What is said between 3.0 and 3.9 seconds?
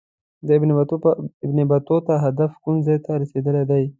ته رسېدل دي.